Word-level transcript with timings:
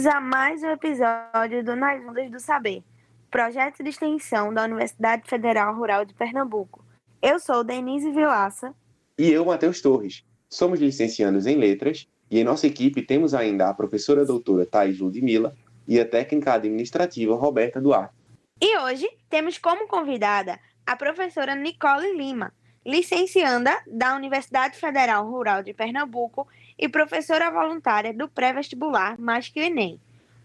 Bem-vindos 0.00 0.06
a 0.06 0.20
mais 0.20 0.62
um 0.62 0.70
episódio 0.70 1.62
do 1.62 1.76
Nas 1.76 2.02
Ondas 2.02 2.30
do 2.30 2.40
Saber, 2.40 2.82
projeto 3.30 3.82
de 3.82 3.90
extensão 3.90 4.52
da 4.54 4.64
Universidade 4.64 5.28
Federal 5.28 5.76
Rural 5.76 6.06
de 6.06 6.14
Pernambuco. 6.14 6.82
Eu 7.20 7.38
sou 7.38 7.62
Denise 7.62 8.10
Vilaça. 8.10 8.74
E 9.18 9.30
eu, 9.30 9.44
Matheus 9.44 9.82
Torres. 9.82 10.24
Somos 10.48 10.80
licenciados 10.80 11.46
em 11.46 11.56
Letras 11.56 12.08
e 12.30 12.40
em 12.40 12.44
nossa 12.44 12.66
equipe 12.66 13.02
temos 13.02 13.34
ainda 13.34 13.68
a 13.68 13.74
professora 13.74 14.24
doutora 14.24 14.64
Thais 14.64 14.98
Ludmilla 14.98 15.54
e 15.86 16.00
a 16.00 16.08
técnica 16.08 16.54
administrativa 16.54 17.34
Roberta 17.34 17.78
Duarte. 17.78 18.14
E 18.58 18.78
hoje 18.78 19.06
temos 19.28 19.58
como 19.58 19.86
convidada 19.86 20.58
a 20.86 20.96
professora 20.96 21.54
Nicole 21.54 22.16
Lima, 22.16 22.54
licencianda 22.86 23.78
da 23.86 24.16
Universidade 24.16 24.78
Federal 24.78 25.28
Rural 25.28 25.62
de 25.62 25.74
Pernambuco 25.74 26.48
e 26.80 26.88
professora 26.88 27.50
voluntária 27.50 28.14
do 28.14 28.26
pré-vestibular 28.26 29.20
Mais 29.20 29.48
que 29.48 29.60
o 29.60 29.62
Enem. 29.62 30.00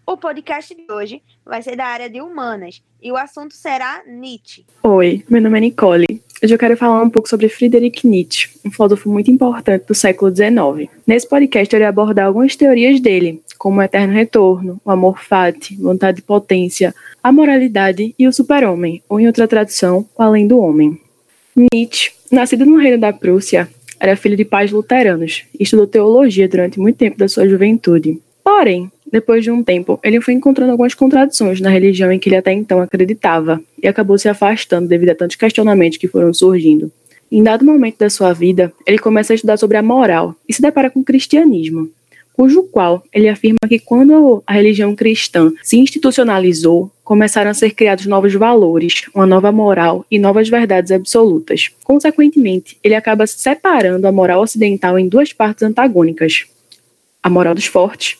O 0.05 0.17
podcast 0.17 0.75
de 0.75 0.85
hoje 0.91 1.23
vai 1.43 1.63
ser 1.63 1.75
da 1.75 1.85
área 1.85 2.09
de 2.09 2.21
humanas 2.21 2.83
e 3.01 3.11
o 3.11 3.15
assunto 3.15 3.55
será 3.55 4.03
Nietzsche. 4.05 4.65
Oi, 4.83 5.23
meu 5.29 5.41
nome 5.41 5.57
é 5.57 5.61
Nicole. 5.61 6.21
Hoje 6.43 6.53
eu 6.53 6.59
quero 6.59 6.77
falar 6.77 7.01
um 7.01 7.09
pouco 7.09 7.29
sobre 7.29 7.49
Friedrich 7.49 8.05
Nietzsche, 8.05 8.49
um 8.63 8.69
filósofo 8.69 9.09
muito 9.09 9.31
importante 9.31 9.85
do 9.87 9.95
século 9.95 10.35
XIX. 10.35 10.91
Nesse 11.07 11.27
podcast 11.27 11.73
eu 11.73 11.77
irei 11.77 11.87
abordar 11.87 12.27
algumas 12.27 12.55
teorias 12.55 12.99
dele, 12.99 13.41
como 13.57 13.79
o 13.79 13.81
eterno 13.81 14.13
retorno, 14.13 14.79
o 14.83 14.91
amor 14.91 15.23
fati, 15.23 15.75
vontade 15.77 16.17
de 16.17 16.23
potência, 16.23 16.93
a 17.23 17.31
moralidade 17.31 18.13
e 18.19 18.27
o 18.27 18.33
super-homem, 18.33 19.01
ou 19.09 19.19
em 19.19 19.25
outra 19.25 19.47
tradução, 19.47 20.07
o 20.15 20.21
além 20.21 20.45
do 20.45 20.59
homem. 20.59 21.01
Nietzsche, 21.55 22.11
nascido 22.29 22.65
no 22.65 22.77
reino 22.77 22.99
da 22.99 23.13
Prússia, 23.13 23.69
era 24.05 24.15
filho 24.15 24.37
de 24.37 24.45
pais 24.45 24.71
luteranos 24.71 25.43
estudou 25.59 25.87
teologia 25.87 26.47
durante 26.47 26.79
muito 26.79 26.95
tempo 26.95 27.17
da 27.17 27.27
sua 27.27 27.49
juventude. 27.49 28.19
Porém, 28.43 28.91
depois 29.11 29.43
de 29.43 29.49
um 29.49 29.63
tempo, 29.63 29.99
ele 30.03 30.21
foi 30.21 30.35
encontrando 30.35 30.71
algumas 30.71 30.93
contradições 30.93 31.59
na 31.59 31.69
religião 31.69 32.11
em 32.11 32.19
que 32.19 32.29
ele 32.29 32.35
até 32.35 32.51
então 32.53 32.79
acreditava 32.79 33.59
e 33.81 33.87
acabou 33.87 34.17
se 34.17 34.29
afastando 34.29 34.87
devido 34.87 35.09
a 35.09 35.15
tantos 35.15 35.35
questionamentos 35.35 35.97
que 35.97 36.07
foram 36.07 36.31
surgindo. 36.31 36.91
Em 37.31 37.41
dado 37.41 37.65
momento 37.65 37.97
da 37.97 38.09
sua 38.09 38.33
vida, 38.33 38.71
ele 38.85 38.99
começa 38.99 39.33
a 39.33 39.35
estudar 39.35 39.57
sobre 39.57 39.77
a 39.77 39.81
moral 39.81 40.35
e 40.47 40.53
se 40.53 40.61
depara 40.61 40.91
com 40.91 40.99
o 40.99 41.03
cristianismo, 41.03 41.89
cujo 42.33 42.63
qual 42.63 43.03
ele 43.11 43.27
afirma 43.27 43.57
que 43.67 43.79
quando 43.79 44.43
a 44.45 44.53
religião 44.53 44.95
cristã 44.95 45.51
se 45.63 45.77
institucionalizou, 45.77 46.91
começaram 47.05 47.51
a 47.51 47.53
ser 47.53 47.69
criados 47.71 48.07
novos 48.07 48.33
valores, 48.33 49.03
uma 49.13 49.27
nova 49.27 49.51
moral 49.51 50.03
e 50.09 50.17
novas 50.17 50.49
verdades 50.49 50.91
absolutas. 50.91 51.69
Consequentemente, 51.83 52.79
ele 52.83 52.95
acaba 52.95 53.27
separando 53.27 54.07
a 54.07 54.11
moral 54.11 54.41
ocidental 54.41 54.97
em 54.97 55.07
duas 55.07 55.31
partes 55.31 55.63
antagônicas: 55.63 56.47
a 57.21 57.29
moral 57.29 57.53
dos 57.53 57.67
fortes 57.67 58.17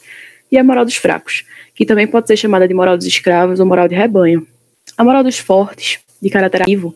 e 0.52 0.58
a 0.58 0.64
moral 0.64 0.86
dos 0.86 0.96
fracos, 0.96 1.44
que 1.74 1.86
também 1.86 2.06
pode 2.06 2.28
ser 2.28 2.38
chamada 2.38 2.68
de 2.68 2.76
moral 2.76 2.96
dos 2.96 3.08
escravos 3.08 3.60
ou 3.60 3.66
moral 3.66 3.88
de 3.88 3.96
rebanho. 3.96 4.48
A 4.96 5.04
moral 5.04 5.24
dos 5.24 5.40
fortes, 5.40 6.00
de 6.22 6.30
caráter 6.30 6.62
ativo, 6.62 6.96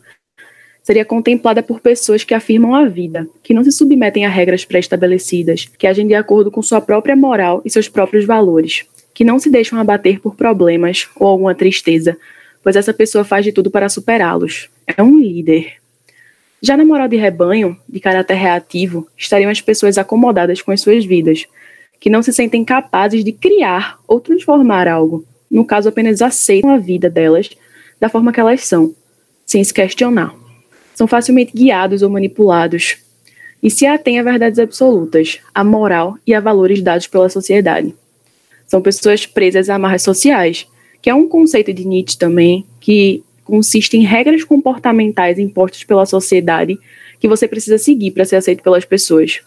seria 0.83 1.03
contemplada 1.03 1.63
por 1.63 1.79
pessoas 1.79 2.23
que 2.23 2.35
afirmam 2.35 2.75
a 2.75 2.85
vida, 2.85 3.27
que 3.41 3.53
não 3.53 3.63
se 3.63 3.71
submetem 3.71 4.27
a 4.27 4.29
regras 4.29 4.63
pré-estabelecidas, 4.63 5.65
que 5.65 5.87
agem 5.87 6.07
de 6.07 6.13
acordo 6.13 6.51
com 6.51 6.61
sua 6.61 6.79
própria 6.79 7.15
moral 7.15 7.63
e 7.65 7.69
seus 7.69 7.89
próprios 7.89 8.25
valores, 8.25 8.85
que 9.19 9.25
não 9.25 9.37
se 9.37 9.49
deixam 9.49 9.77
abater 9.77 10.21
por 10.21 10.33
problemas 10.33 11.09
ou 11.17 11.27
alguma 11.27 11.53
tristeza, 11.53 12.15
pois 12.63 12.77
essa 12.77 12.93
pessoa 12.93 13.25
faz 13.25 13.43
de 13.43 13.51
tudo 13.51 13.69
para 13.69 13.89
superá-los. 13.89 14.69
É 14.87 15.03
um 15.03 15.19
líder. 15.19 15.73
Já 16.63 16.77
na 16.77 16.85
moral 16.85 17.09
de 17.09 17.17
rebanho, 17.17 17.77
de 17.89 17.99
caráter 17.99 18.35
reativo, 18.35 19.09
estariam 19.17 19.51
as 19.51 19.59
pessoas 19.59 19.97
acomodadas 19.97 20.61
com 20.61 20.71
as 20.71 20.79
suas 20.79 21.03
vidas, 21.03 21.45
que 21.99 22.09
não 22.09 22.23
se 22.23 22.31
sentem 22.31 22.63
capazes 22.63 23.21
de 23.21 23.33
criar 23.33 23.99
ou 24.07 24.21
transformar 24.21 24.87
algo. 24.87 25.25
No 25.51 25.65
caso, 25.65 25.89
apenas 25.89 26.21
aceitam 26.21 26.69
a 26.69 26.77
vida 26.77 27.09
delas 27.09 27.49
da 27.99 28.07
forma 28.07 28.31
que 28.31 28.39
elas 28.39 28.63
são, 28.63 28.95
sem 29.45 29.61
se 29.61 29.73
questionar 29.73 30.33
são 30.95 31.07
facilmente 31.07 31.51
guiados 31.53 32.01
ou 32.01 32.09
manipulados 32.09 32.97
e 33.61 33.69
se 33.69 33.85
atêm 33.85 34.17
a 34.17 34.23
verdades 34.23 34.59
absolutas, 34.59 35.39
a 35.53 35.61
moral 35.61 36.17
e 36.25 36.33
a 36.33 36.39
valores 36.39 36.81
dados 36.81 37.05
pela 37.07 37.29
sociedade. 37.29 37.93
São 38.69 38.83
pessoas 38.83 39.25
presas 39.25 39.67
a 39.67 39.75
amarras 39.75 40.03
sociais, 40.03 40.67
que 41.01 41.09
é 41.09 41.15
um 41.15 41.27
conceito 41.27 41.73
de 41.73 41.87
Nietzsche 41.87 42.17
também, 42.17 42.63
que 42.79 43.23
consiste 43.43 43.97
em 43.97 44.03
regras 44.03 44.43
comportamentais 44.43 45.39
impostas 45.39 45.83
pela 45.83 46.05
sociedade 46.05 46.77
que 47.19 47.27
você 47.27 47.47
precisa 47.47 47.79
seguir 47.79 48.11
para 48.11 48.25
ser 48.25 48.35
aceito 48.35 48.61
pelas 48.61 48.85
pessoas. 48.85 49.41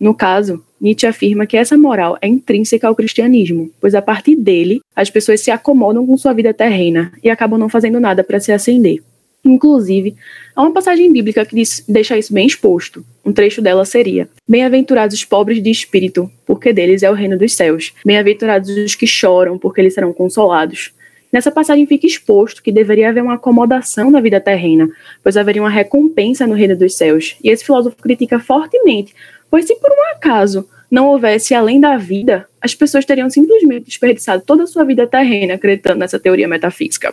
No 0.00 0.12
caso, 0.12 0.64
Nietzsche 0.80 1.06
afirma 1.06 1.46
que 1.46 1.56
essa 1.56 1.78
moral 1.78 2.18
é 2.20 2.26
intrínseca 2.26 2.88
ao 2.88 2.96
cristianismo, 2.96 3.70
pois 3.80 3.94
a 3.94 4.02
partir 4.02 4.34
dele 4.34 4.80
as 4.96 5.10
pessoas 5.10 5.40
se 5.40 5.50
acomodam 5.52 6.04
com 6.04 6.18
sua 6.18 6.32
vida 6.32 6.52
terrena 6.52 7.12
e 7.22 7.30
acabam 7.30 7.58
não 7.58 7.68
fazendo 7.68 8.00
nada 8.00 8.24
para 8.24 8.40
se 8.40 8.50
ascender. 8.50 9.00
Inclusive, 9.44 10.16
há 10.56 10.62
uma 10.62 10.72
passagem 10.72 11.10
bíblica 11.12 11.46
que 11.46 11.54
diz, 11.54 11.84
deixa 11.88 12.18
isso 12.18 12.34
bem 12.34 12.48
exposto. 12.48 13.06
Um 13.26 13.32
trecho 13.32 13.60
dela 13.60 13.84
seria: 13.84 14.28
Bem-aventurados 14.48 15.16
os 15.16 15.24
pobres 15.24 15.60
de 15.60 15.68
espírito, 15.68 16.30
porque 16.46 16.72
deles 16.72 17.02
é 17.02 17.10
o 17.10 17.14
reino 17.14 17.36
dos 17.36 17.54
céus. 17.54 17.92
Bem-aventurados 18.04 18.70
os 18.70 18.94
que 18.94 19.04
choram, 19.04 19.58
porque 19.58 19.80
eles 19.80 19.94
serão 19.94 20.12
consolados. 20.12 20.92
Nessa 21.32 21.50
passagem 21.50 21.84
fica 21.86 22.06
exposto 22.06 22.62
que 22.62 22.70
deveria 22.70 23.08
haver 23.08 23.24
uma 23.24 23.34
acomodação 23.34 24.12
na 24.12 24.20
vida 24.20 24.40
terrena, 24.40 24.88
pois 25.24 25.36
haveria 25.36 25.60
uma 25.60 25.68
recompensa 25.68 26.46
no 26.46 26.54
reino 26.54 26.76
dos 26.76 26.94
céus. 26.94 27.36
E 27.42 27.50
esse 27.50 27.64
filósofo 27.64 27.96
critica 27.96 28.38
fortemente, 28.38 29.12
pois 29.50 29.66
se 29.66 29.74
por 29.74 29.90
um 29.90 30.14
acaso 30.14 30.68
não 30.88 31.08
houvesse 31.08 31.52
além 31.52 31.80
da 31.80 31.96
vida, 31.96 32.46
as 32.60 32.76
pessoas 32.76 33.04
teriam 33.04 33.28
simplesmente 33.28 33.86
desperdiçado 33.86 34.44
toda 34.46 34.62
a 34.62 34.66
sua 34.68 34.84
vida 34.84 35.04
terrena 35.04 35.54
acreditando 35.54 35.98
nessa 35.98 36.20
teoria 36.20 36.46
metafísica. 36.46 37.12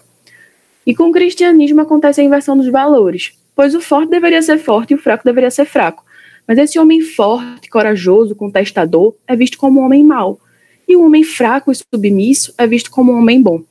E 0.86 0.94
com 0.94 1.10
o 1.10 1.12
cristianismo 1.12 1.82
acontece 1.82 2.22
a 2.22 2.24
inversão 2.24 2.56
dos 2.56 2.68
valores, 2.68 3.34
pois 3.56 3.74
o 3.74 3.82
forte 3.82 4.12
deveria 4.12 4.44
ser 4.44 4.60
forte 4.60 4.92
e 4.92 4.96
o 4.96 5.00
fraco 5.00 5.24
deveria 5.26 5.50
ser 5.50 5.66
fraco. 5.66 6.03
Mas 6.48 6.58
esse 6.58 6.78
homem 6.78 7.02
forte, 7.02 7.70
corajoso, 7.70 8.36
contestador, 8.36 9.16
é 9.28 9.36
visto 9.36 9.58
como 9.58 9.82
um 9.82 9.86
homem 9.86 10.04
mau. 10.04 10.40
E 10.88 10.96
o 10.96 11.04
homem 11.06 11.24
fraco 11.24 11.72
e 11.72 11.76
submisso 11.76 12.54
é 12.58 12.68
visto 12.68 12.92
como 12.92 13.14
um 13.14 13.18
homem 13.18 13.42
bom. 13.42 13.62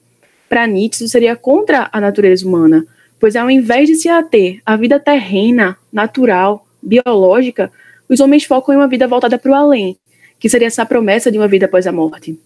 Para 0.49 0.67
Nietzsche, 0.67 1.05
isso 1.05 1.13
seria 1.13 1.37
contra 1.37 1.89
a 1.93 2.01
natureza 2.01 2.47
humana, 2.47 2.87
pois 3.19 3.37
ao 3.37 3.51
invés 3.51 3.89
de 3.89 3.95
se 3.95 4.09
ater 4.09 4.61
à 4.67 4.77
vida 4.77 4.99
terrena, 4.99 5.77
natural, 5.93 6.67
biológica, 6.83 7.71
os 8.09 8.21
homens 8.21 8.45
focam 8.45 8.75
em 8.75 8.79
uma 8.79 8.89
vida 8.89 9.07
voltada 9.07 9.39
para 9.39 9.51
o 9.51 9.55
além, 9.55 9.97
que 10.39 10.49
seria 10.49 10.67
essa 10.67 10.85
promessa 10.85 11.31
de 11.31 11.39
uma 11.39 11.49
vida 11.49 11.67
após 11.67 11.87
a 11.87 11.93
morte. 11.93 12.39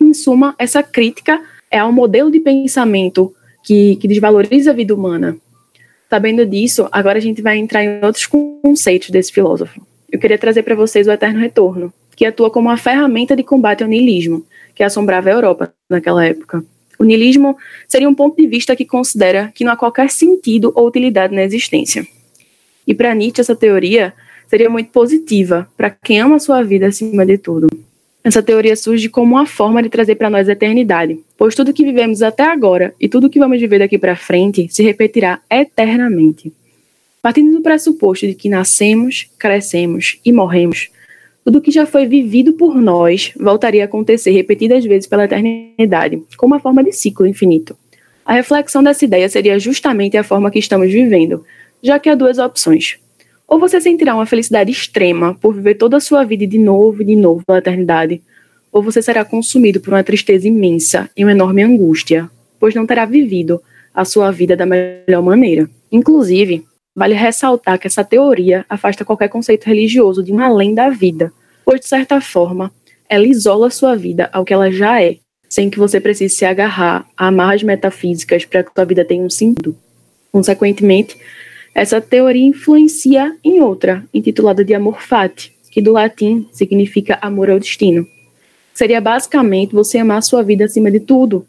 Em 0.00 0.12
suma, 0.12 0.54
essa 0.58 0.82
crítica 0.82 1.40
é 1.70 1.78
ao 1.78 1.92
modelo 1.92 2.30
de 2.30 2.40
pensamento 2.40 3.34
que, 3.62 3.96
que 3.96 4.08
desvaloriza 4.08 4.70
a 4.70 4.74
vida 4.74 4.94
humana. 4.94 5.36
Sabendo 6.14 6.46
disso, 6.46 6.88
agora 6.92 7.18
a 7.18 7.20
gente 7.20 7.42
vai 7.42 7.58
entrar 7.58 7.82
em 7.82 7.98
outros 8.04 8.24
conceitos 8.24 9.10
desse 9.10 9.32
filósofo. 9.32 9.84
Eu 10.12 10.20
queria 10.20 10.38
trazer 10.38 10.62
para 10.62 10.76
vocês 10.76 11.08
o 11.08 11.10
Eterno 11.10 11.40
Retorno, 11.40 11.92
que 12.14 12.24
atua 12.24 12.52
como 12.52 12.68
uma 12.68 12.76
ferramenta 12.76 13.34
de 13.34 13.42
combate 13.42 13.82
ao 13.82 13.88
niilismo, 13.88 14.46
que 14.76 14.84
assombrava 14.84 15.28
a 15.28 15.32
Europa 15.32 15.74
naquela 15.90 16.24
época. 16.24 16.64
O 17.00 17.04
niilismo 17.04 17.56
seria 17.88 18.08
um 18.08 18.14
ponto 18.14 18.36
de 18.36 18.46
vista 18.46 18.76
que 18.76 18.84
considera 18.84 19.50
que 19.52 19.64
não 19.64 19.72
há 19.72 19.76
qualquer 19.76 20.08
sentido 20.08 20.70
ou 20.76 20.86
utilidade 20.86 21.34
na 21.34 21.42
existência. 21.42 22.06
E 22.86 22.94
para 22.94 23.12
Nietzsche, 23.12 23.40
essa 23.40 23.56
teoria 23.56 24.14
seria 24.46 24.70
muito 24.70 24.92
positiva 24.92 25.68
para 25.76 25.90
quem 25.90 26.20
ama 26.20 26.36
a 26.36 26.38
sua 26.38 26.62
vida 26.62 26.86
acima 26.86 27.26
de 27.26 27.38
tudo. 27.38 27.66
Essa 28.24 28.42
teoria 28.42 28.74
surge 28.74 29.10
como 29.10 29.34
uma 29.34 29.44
forma 29.44 29.82
de 29.82 29.90
trazer 29.90 30.14
para 30.14 30.30
nós 30.30 30.48
a 30.48 30.52
eternidade, 30.52 31.20
pois 31.36 31.54
tudo 31.54 31.74
que 31.74 31.84
vivemos 31.84 32.22
até 32.22 32.42
agora 32.42 32.94
e 32.98 33.06
tudo 33.06 33.28
que 33.28 33.38
vamos 33.38 33.60
viver 33.60 33.80
daqui 33.80 33.98
para 33.98 34.16
frente 34.16 34.66
se 34.70 34.82
repetirá 34.82 35.40
eternamente. 35.50 36.50
Partindo 37.20 37.52
do 37.52 37.60
pressuposto 37.60 38.26
de 38.26 38.34
que 38.34 38.48
nascemos, 38.48 39.28
crescemos 39.38 40.18
e 40.24 40.32
morremos, 40.32 40.88
tudo 41.44 41.60
que 41.60 41.70
já 41.70 41.84
foi 41.84 42.06
vivido 42.06 42.54
por 42.54 42.74
nós 42.74 43.30
voltaria 43.38 43.82
a 43.82 43.84
acontecer 43.84 44.30
repetidas 44.30 44.82
vezes 44.86 45.06
pela 45.06 45.26
eternidade, 45.26 46.22
como 46.38 46.54
uma 46.54 46.60
forma 46.60 46.82
de 46.82 46.92
ciclo 46.92 47.26
infinito. 47.26 47.76
A 48.24 48.32
reflexão 48.32 48.82
dessa 48.82 49.04
ideia 49.04 49.28
seria 49.28 49.58
justamente 49.58 50.16
a 50.16 50.24
forma 50.24 50.50
que 50.50 50.58
estamos 50.58 50.90
vivendo, 50.90 51.44
já 51.82 51.98
que 51.98 52.08
há 52.08 52.14
duas 52.14 52.38
opções: 52.38 52.96
ou 53.48 53.58
você 53.58 53.80
sentirá 53.80 54.14
uma 54.14 54.26
felicidade 54.26 54.70
extrema 54.70 55.34
por 55.34 55.54
viver 55.54 55.74
toda 55.74 55.96
a 55.96 56.00
sua 56.00 56.24
vida 56.24 56.46
de 56.46 56.58
novo 56.58 57.02
e 57.02 57.04
de 57.04 57.16
novo 57.16 57.44
pela 57.46 57.58
eternidade, 57.58 58.22
ou 58.72 58.82
você 58.82 59.00
será 59.00 59.24
consumido 59.24 59.80
por 59.80 59.92
uma 59.92 60.02
tristeza 60.02 60.48
imensa 60.48 61.08
e 61.16 61.24
uma 61.24 61.32
enorme 61.32 61.62
angústia, 61.62 62.28
pois 62.58 62.74
não 62.74 62.86
terá 62.86 63.04
vivido 63.04 63.62
a 63.94 64.04
sua 64.04 64.30
vida 64.32 64.56
da 64.56 64.66
melhor 64.66 65.22
maneira. 65.22 65.70
Inclusive, 65.92 66.64
vale 66.94 67.14
ressaltar 67.14 67.78
que 67.78 67.86
essa 67.86 68.02
teoria 68.02 68.64
afasta 68.68 69.04
qualquer 69.04 69.28
conceito 69.28 69.66
religioso 69.66 70.22
de 70.22 70.32
um 70.32 70.40
além 70.40 70.74
da 70.74 70.90
vida, 70.90 71.32
pois, 71.64 71.80
de 71.80 71.86
certa 71.86 72.20
forma, 72.20 72.72
ela 73.08 73.26
isola 73.26 73.70
sua 73.70 73.94
vida 73.94 74.28
ao 74.32 74.44
que 74.44 74.52
ela 74.52 74.70
já 74.70 75.00
é, 75.00 75.18
sem 75.48 75.70
que 75.70 75.78
você 75.78 76.00
precise 76.00 76.34
se 76.34 76.44
agarrar 76.44 77.06
a 77.16 77.28
amarras 77.28 77.62
metafísicas 77.62 78.44
para 78.44 78.64
que 78.64 78.72
sua 78.74 78.84
vida 78.84 79.04
tenha 79.04 79.22
um 79.22 79.30
sentido. 79.30 79.76
Consequentemente, 80.32 81.16
essa 81.74 82.00
teoria 82.00 82.44
influencia 82.44 83.36
em 83.42 83.60
outra, 83.60 84.04
intitulada 84.14 84.64
de 84.64 84.72
amor 84.72 85.02
fati, 85.02 85.52
que 85.72 85.82
do 85.82 85.92
latim 85.92 86.46
significa 86.52 87.18
amor 87.20 87.50
ao 87.50 87.58
destino. 87.58 88.06
seria 88.72 89.00
basicamente 89.00 89.72
você 89.72 89.98
amar 89.98 90.22
sua 90.22 90.42
vida 90.42 90.64
acima 90.64 90.90
de 90.90 91.00
tudo, 91.00 91.46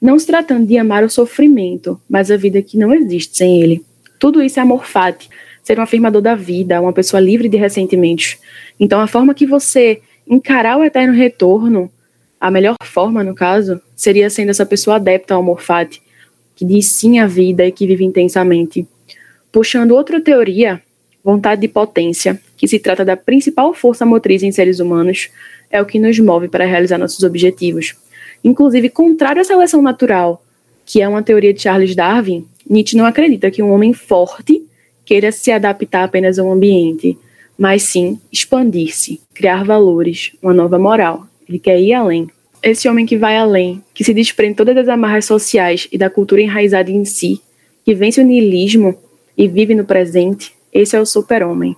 não 0.00 0.18
se 0.18 0.26
tratando 0.26 0.66
de 0.66 0.76
amar 0.76 1.04
o 1.04 1.10
sofrimento, 1.10 2.00
mas 2.08 2.30
a 2.30 2.36
vida 2.36 2.60
que 2.60 2.76
não 2.76 2.92
existe 2.92 3.36
sem 3.36 3.62
ele. 3.62 3.82
Tudo 4.18 4.42
isso 4.42 4.58
é 4.58 4.62
amor 4.62 4.86
fati, 4.86 5.28
ser 5.62 5.78
um 5.78 5.82
afirmador 5.82 6.22
da 6.22 6.34
vida, 6.34 6.80
uma 6.80 6.92
pessoa 6.92 7.20
livre 7.20 7.48
de 7.48 7.56
ressentimentos. 7.56 8.38
Então, 8.78 9.00
a 9.00 9.06
forma 9.06 9.34
que 9.34 9.46
você 9.46 10.00
encarar 10.26 10.78
o 10.78 10.84
eterno 10.84 11.14
retorno, 11.14 11.90
a 12.38 12.50
melhor 12.50 12.76
forma, 12.82 13.24
no 13.24 13.34
caso, 13.34 13.80
seria 13.94 14.28
sendo 14.28 14.50
essa 14.50 14.66
pessoa 14.66 14.96
adepta 14.96 15.34
ao 15.34 15.40
amor 15.40 15.60
fati, 15.60 16.02
que 16.54 16.64
diz 16.64 16.86
sim 16.86 17.18
à 17.18 17.26
vida 17.26 17.66
e 17.66 17.72
que 17.72 17.86
vive 17.86 18.04
intensamente. 18.04 18.86
Puxando 19.56 19.92
outra 19.92 20.20
teoria, 20.20 20.82
vontade 21.24 21.62
de 21.62 21.68
potência, 21.68 22.38
que 22.58 22.68
se 22.68 22.78
trata 22.78 23.06
da 23.06 23.16
principal 23.16 23.72
força 23.72 24.04
motriz 24.04 24.42
em 24.42 24.52
seres 24.52 24.80
humanos, 24.80 25.30
é 25.70 25.80
o 25.80 25.86
que 25.86 25.98
nos 25.98 26.18
move 26.18 26.46
para 26.46 26.66
realizar 26.66 26.98
nossos 26.98 27.22
objetivos. 27.22 27.94
Inclusive, 28.44 28.90
contrário 28.90 29.40
à 29.40 29.44
seleção 29.46 29.80
natural, 29.80 30.44
que 30.84 31.00
é 31.00 31.08
uma 31.08 31.22
teoria 31.22 31.54
de 31.54 31.62
Charles 31.62 31.96
Darwin, 31.96 32.46
Nietzsche 32.68 32.98
não 32.98 33.06
acredita 33.06 33.50
que 33.50 33.62
um 33.62 33.72
homem 33.72 33.94
forte 33.94 34.62
queira 35.06 35.32
se 35.32 35.50
adaptar 35.50 36.04
apenas 36.04 36.38
a 36.38 36.42
um 36.42 36.52
ambiente, 36.52 37.16
mas 37.58 37.82
sim 37.82 38.20
expandir-se, 38.30 39.22
criar 39.32 39.64
valores, 39.64 40.32
uma 40.42 40.52
nova 40.52 40.78
moral. 40.78 41.26
Ele 41.48 41.58
quer 41.58 41.80
ir 41.80 41.94
além. 41.94 42.28
Esse 42.62 42.90
homem 42.90 43.06
que 43.06 43.16
vai 43.16 43.38
além, 43.38 43.82
que 43.94 44.04
se 44.04 44.12
desprende 44.12 44.56
todas 44.56 44.76
as 44.76 44.86
amarras 44.86 45.24
sociais 45.24 45.88
e 45.90 45.96
da 45.96 46.10
cultura 46.10 46.42
enraizada 46.42 46.90
em 46.90 47.06
si, 47.06 47.40
que 47.86 47.94
vence 47.94 48.20
o 48.20 48.24
niilismo 48.24 48.98
e 49.36 49.48
vive 49.48 49.74
no 49.74 49.84
presente, 49.84 50.54
esse 50.72 50.96
é 50.96 51.00
o 51.00 51.06
super-homem. 51.06 51.76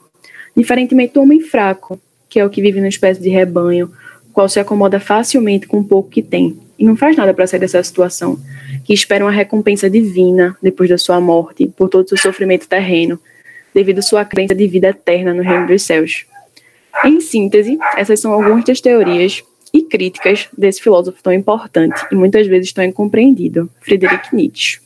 Diferentemente 0.56 1.14
do 1.14 1.22
homem 1.22 1.40
fraco, 1.40 2.00
que 2.28 2.38
é 2.38 2.44
o 2.44 2.50
que 2.50 2.62
vive 2.62 2.78
numa 2.78 2.88
espécie 2.88 3.20
de 3.20 3.28
rebanho, 3.28 3.90
qual 4.32 4.49
se 4.49 4.60
acomoda 4.60 5.00
facilmente 5.00 5.66
com 5.66 5.78
o 5.78 5.84
pouco 5.84 6.10
que 6.10 6.22
tem 6.22 6.58
e 6.78 6.84
não 6.84 6.96
faz 6.96 7.16
nada 7.16 7.34
para 7.34 7.46
sair 7.46 7.60
dessa 7.60 7.82
situação, 7.82 8.38
que 8.84 8.94
espera 8.94 9.25
uma 9.25 9.32
recompensa 9.32 9.90
divina 9.90 10.56
depois 10.62 10.88
da 10.88 10.96
sua 10.96 11.20
morte 11.20 11.66
por 11.76 11.88
todo 11.88 12.05
o 12.05 12.08
seu 12.08 12.19
sofrimento 12.19 12.69
terreno, 12.69 13.19
devido 13.75 13.99
à 13.99 14.02
sua 14.02 14.25
crença 14.25 14.55
de 14.55 14.66
vida 14.69 14.88
eterna 14.88 15.34
no 15.34 15.43
reino 15.43 15.66
dos 15.66 15.82
céus. 15.82 16.25
Em 17.05 17.20
síntese, 17.20 17.78
essas 17.96 18.20
são 18.20 18.32
algumas 18.32 18.64
das 18.64 18.81
teorias 18.81 19.43
e 19.72 19.82
críticas 19.82 20.49
desse 20.56 20.81
filósofo 20.81 21.22
tão 21.22 21.32
importante 21.32 22.00
e 22.10 22.14
muitas 22.14 22.46
vezes 22.46 22.72
tão 22.72 22.84
incompreendido, 22.84 23.69
Friedrich 23.81 24.34
Nietzsche. 24.34 24.81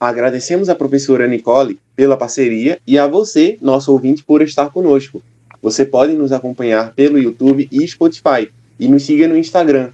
Agradecemos 0.00 0.68
à 0.68 0.74
professora 0.74 1.26
Nicole 1.26 1.78
pela 1.96 2.16
parceria 2.16 2.78
e 2.86 2.96
a 2.98 3.06
você, 3.06 3.58
nosso 3.60 3.92
ouvinte, 3.92 4.22
por 4.22 4.42
estar 4.42 4.70
conosco. 4.70 5.20
Você 5.60 5.84
pode 5.84 6.12
nos 6.12 6.30
acompanhar 6.30 6.92
pelo 6.94 7.18
YouTube 7.18 7.68
e 7.70 7.86
Spotify 7.88 8.48
e 8.78 8.86
nos 8.86 9.02
siga 9.02 9.26
no 9.26 9.36
Instagram, 9.36 9.90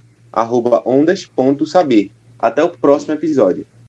ondas.saber. 0.85 2.11
Até 2.37 2.63
o 2.63 2.69
próximo 2.69 3.13
episódio. 3.13 3.65